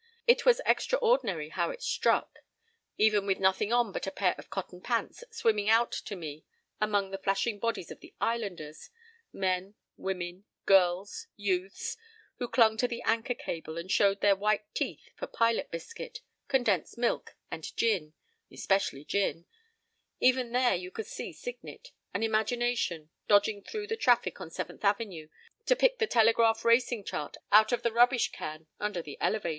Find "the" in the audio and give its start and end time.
7.11-7.19, 7.99-8.15, 12.87-13.03, 23.85-23.95, 25.99-26.07, 27.83-27.93, 29.03-29.15